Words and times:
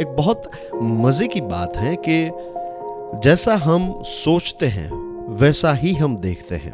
एक 0.00 0.08
बहुत 0.08 0.50
मज़े 0.74 1.26
की 1.28 1.40
बात 1.40 1.76
है 1.76 1.96
कि 2.08 3.20
जैसा 3.20 3.54
हम 3.54 4.02
सोचते 4.02 4.66
हैं, 4.66 4.90
वैसा 5.28 5.72
ही 5.72 5.92
हम 5.94 6.16
देखते 6.16 6.54
हैं। 6.54 6.72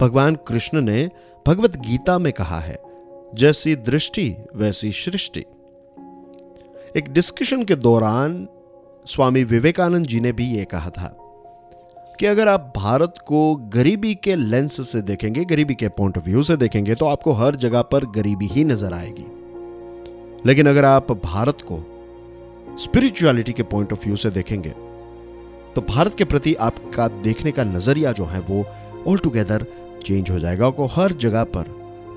भगवान 0.00 0.34
कृष्ण 0.34 0.80
ने 0.80 1.10
भगवत 1.46 1.76
गीता 1.76 2.18
में 2.18 2.32
कहा 2.32 2.60
है, 2.60 2.78
जैसी 3.34 3.76
दृष्टि, 3.76 4.36
वैसी 4.56 4.92
सृष्टि। 4.92 5.44
एक 6.96 7.12
डिस्कशन 7.12 7.64
के 7.64 7.74
दौरान 7.74 8.48
स्वामी 9.06 9.44
विवेकानंद 9.44 10.06
जी 10.06 10.20
ने 10.20 10.32
भी 10.32 10.46
ये 10.46 10.64
कहा 10.64 10.90
था 10.90 11.16
कि 12.20 12.26
अगर 12.26 12.48
आप 12.48 12.72
भारत 12.76 13.14
को 13.26 13.54
गरीबी 13.56 14.14
के 14.14 14.34
लेंस 14.34 14.92
से 14.92 15.02
देखेंगे, 15.02 15.44
गरीबी 15.44 15.74
के 15.74 15.88
पॉइंट 15.88 16.18
ऑफ़ 16.18 16.24
व्यू 16.24 16.42
से 16.42 16.56
देखेंगे 16.56 16.94
तो 16.94 17.06
आपको 17.06 17.32
हर 17.32 17.56
जगह 17.56 17.82
पर 17.82 18.06
गरीबी 18.06 18.46
ही 18.46 18.64
नज़र 18.64 18.92
आएगी। 18.92 19.26
लेकिन 20.46 20.68
अगर 20.68 20.84
आप 20.84 21.12
भारत 21.12 21.58
को 21.62 21.88
स्पिरिचुअलिटी 22.82 23.52
के 23.52 23.62
पॉइंट 23.62 23.92
ऑफ़ 23.92 24.04
व्यू 24.04 24.16
से 24.16 24.30
देखेंगे 24.30 24.70
तो 25.74 25.80
भारत 25.80 26.14
के 26.14 26.24
प्रति 26.24 26.54
आपका 26.54 27.06
देखने 27.22 27.52
का 27.52 27.64
नज़रिया 27.64 28.12
जो 28.12 28.24
है 28.24 28.40
वो 28.40 28.64
ऑल 29.06 29.18
टुगेदर 29.18 29.66
चेंज 30.04 30.30
हो 30.30 30.38
जाएगा 30.38 30.66
आपको 30.66 30.86
हर 30.86 31.12
जगह 31.12 31.44
पर 31.44 31.70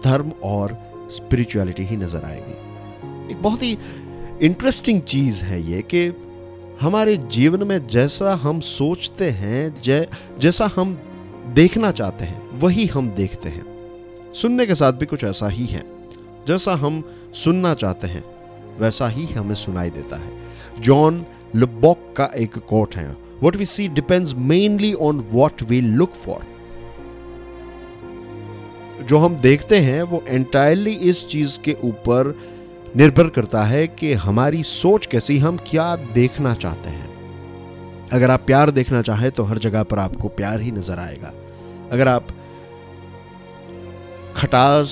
धर्म 0.05 0.31
और 0.43 0.77
स्पिरिचुअलिटी 1.11 1.83
ही 1.83 1.97
नज़र 1.97 2.23
आएगी। 2.23 3.31
एक 3.31 3.41
बहुत 3.41 3.63
ही 3.63 3.77
इंटरेस्टिंग 4.41 5.01
चीज़ 5.01 5.43
है 5.43 5.61
ये 5.61 5.81
कि 5.93 6.05
हमारे 6.81 7.17
जीवन 7.17 7.67
में 7.67 7.87
जैसा 7.87 8.33
हम 8.33 8.59
सोचते 8.59 9.29
हैं 9.31 9.81
जै, 9.81 10.07
जैसा 10.39 10.71
हम 10.75 10.97
देखना 11.53 11.91
चाहते 11.91 12.25
हैं 12.25 12.59
वही 12.59 12.85
हम 12.85 13.09
देखते 13.09 13.49
हैं। 13.49 14.33
सुनने 14.33 14.65
के 14.65 14.75
साथ 14.75 14.93
भी 14.93 15.05
कुछ 15.05 15.23
ऐसा 15.23 15.49
ही 15.49 15.65
है 15.65 15.83
जैसा 16.47 16.73
हम 16.75 17.03
सुनना 17.33 17.73
चाहते 17.73 18.07
हैं। 18.07 18.34
वैसा 18.79 19.07
ही 19.07 19.25
हमें 19.25 19.55
सुनाई 19.55 19.89
देता 19.89 20.17
है। 20.17 20.81
जॉन 20.81 21.25
लुबॉक 21.55 22.13
का 22.17 22.25
एक 22.35 22.57
कोट 22.57 22.95
है। 22.95 23.15
What 23.43 23.55
we 23.55 23.65
see 23.65 23.87
depends 23.87 24.33
mainly 24.33 24.93
on 24.93 25.19
what 25.31 25.63
we 25.63 25.81
look 25.81 26.13
for 26.15 26.43
जो 29.03 29.17
हम 29.17 29.35
देखते 29.35 29.79
हैं, 29.79 30.01
वो 30.03 30.23
एंटायरली 30.27 30.91
इस 30.91 31.27
चीज़ 31.27 31.59
के 31.59 31.75
ऊपर 31.83 32.37
निर्भर 32.95 33.27
करता 33.29 33.63
है 33.63 33.87
कि 33.87 34.13
हमारी 34.13 34.63
सोच 34.63 35.05
कैसी 35.05 35.37
हम 35.37 35.57
क्या 35.57 35.95
देखना 35.95 36.53
चाहते 36.53 36.89
हैं। 36.89 38.09
अगर 38.13 38.31
आप 38.31 38.43
प्यार 38.45 38.71
देखना 38.71 39.01
चाहें 39.01 39.31
तो 39.31 39.43
हर 39.43 39.57
जगह 39.57 39.83
पर 39.83 39.99
आपको 39.99 40.27
प्यार 40.27 40.61
ही 40.61 40.71
नज़र 40.71 40.99
आएगा। 40.99 41.33
अगर 41.91 42.07
आप 42.07 42.27
खटास, 44.35 44.89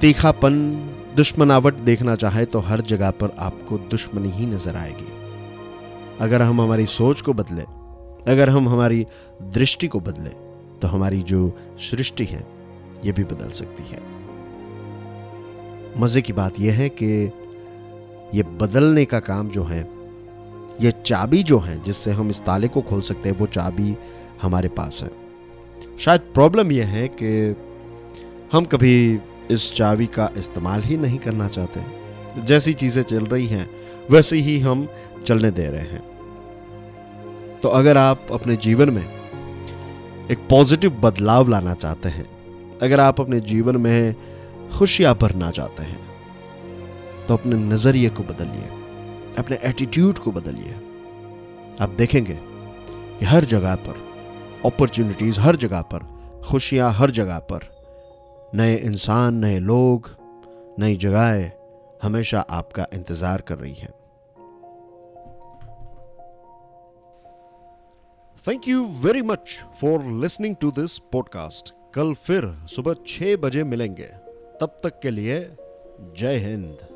तीखापन 0.00 0.54
दुश्मनावट 1.16 1.74
देखना 1.80 2.14
चाहे 2.14 2.44
तो 2.44 2.58
हर 2.60 2.80
जगह 2.80 3.10
पर 3.10 3.30
आपको 3.38 3.78
दुश्मनी 3.90 4.30
ही 4.30 4.46
नज़र 4.46 4.76
आएगी। 4.76 5.12
अगर 6.20 6.42
हम 6.42 6.60
हमारी 6.60 6.86
सोच 6.86 7.20
को 7.20 7.32
बदले, 7.32 7.62
अगर 8.32 8.48
हम 8.48 8.68
हमारी 8.68 9.06
दृष्टि 9.54 9.88
को 9.88 10.00
बदले 10.00 10.30
तो 10.80 10.88
हमारी 10.88 11.22
जो 11.22 11.52
सृष्टि 11.80 12.24
है, 12.24 12.46
ये 13.04 13.12
भी 13.12 13.24
बदल 13.24 13.50
सकती 13.50 13.82
है। 13.82 14.00
मज़े 16.00 16.22
की 16.22 16.32
बात 16.32 16.60
यह 16.60 16.74
है 16.74 16.88
कि 16.92 17.06
ये 18.34 18.42
बदलने 18.60 19.04
का 19.04 19.20
काम 19.20 19.48
जो 19.48 19.64
है, 19.64 19.80
ये 20.80 20.92
चाबी 21.06 21.42
जो 21.42 21.58
है, 21.58 21.82
जिससे 21.82 22.12
हम 22.12 22.30
इस 22.30 22.40
ताले 22.40 22.68
को 22.68 22.80
खोल 22.80 23.00
सकते 23.02 23.28
हैं, 23.28 23.36
वो 23.36 23.46
चाबी 23.48 23.96
हमारे 24.42 24.68
पास 24.70 25.00
है। 25.02 25.10
शायद 25.98 26.20
प्रॉब्लम 26.34 26.72
यह 26.72 26.86
है 26.88 27.08
कि 27.22 27.32
हम 28.52 28.64
कभी 28.64 29.18
इस 29.50 29.72
चाबी 29.74 30.06
का 30.06 30.30
इस्तेमाल 30.36 30.82
ही 30.82 30.96
नहीं 30.96 31.18
करना 31.18 31.48
चाहते। 31.48 32.44
जैसी 32.44 32.72
चीज़ें 32.74 33.02
चल 33.02 33.26
रही 33.26 33.46
हैं, 33.46 33.68
वैसे 34.10 34.36
ही 34.38 34.58
हम 34.60 34.86
चलने 35.26 35.50
दे 35.50 35.66
रहे 35.66 35.80
हैं। 35.82 36.00
तो 37.62 37.68
अगर 37.68 37.96
आप 37.96 38.26
अपने 38.32 38.56
जीवन 38.56 38.90
में 38.90 39.04
एक 40.30 40.38
पॉजिटिव 40.50 40.90
बदलाव 41.00 41.48
लाना 41.48 41.74
चाहते 41.74 42.08
हैं, 42.08 42.26
अगर 42.82 43.00
आप 43.00 43.20
अपने 43.20 43.40
जीवन 43.42 43.76
में 43.76 44.14
खुशियाँ 44.72 45.14
भरना 45.14 45.50
चाहते 45.50 45.82
हैं 45.82 46.04
तो 47.26 47.34
अपने 47.34 47.56
नज़रिए 47.56 48.08
को 48.08 48.22
बदलिए, 48.22 48.68
अपने 49.38 49.58
एटीट्यूड 49.64 50.18
को 50.18 50.32
बदलिए। 50.32 50.74
आप 51.80 51.94
देखेंगे 51.98 52.38
कि 53.18 53.24
हर 53.24 53.44
जगह 53.44 53.74
पर 53.76 54.04
अपॉर्चुनिटीज़ 54.64 55.40
हर 55.40 55.56
जगह 55.56 55.80
पर, 55.82 56.06
खुशियाँ 56.46 56.92
हर 56.92 57.10
जगह 57.10 57.38
पर 57.50 57.75
नए 58.54 58.76
इंसान, 58.76 59.34
नए 59.34 59.58
लोग, 59.58 60.10
नई 60.78 60.96
जगहें 60.96 61.52
हमेशा 62.02 62.40
आपका 62.40 62.86
इंतज़ार 62.94 63.40
कर 63.40 63.58
रही 63.58 63.74
हैं। 63.74 63.92
Thank 68.48 68.68
you 68.68 68.86
very 68.86 69.22
much 69.22 69.64
for 69.80 70.04
listening 70.04 70.56
to 70.56 70.70
this 70.70 70.98
podcast 70.98 71.74
कल 71.94 72.14
फिर 72.14 72.54
सुबह 72.66 72.94
छह 73.06 73.36
बजे 73.36 73.64
मिलेंगे। 73.64 74.08
तब 74.60 74.76
तक 74.82 75.00
के 75.00 75.10
लिए 75.10 75.56
जय 76.18 76.36
हिंद। 76.36 76.95